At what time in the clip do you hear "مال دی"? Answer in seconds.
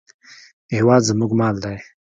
1.39-1.77